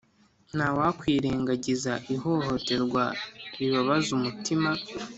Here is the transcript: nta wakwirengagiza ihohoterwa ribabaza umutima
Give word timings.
nta 0.55 0.67
wakwirengagiza 0.77 1.93
ihohoterwa 2.13 3.03
ribabaza 3.57 4.09
umutima 4.17 4.71